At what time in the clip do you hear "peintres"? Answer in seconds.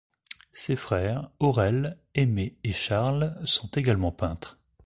4.11-4.57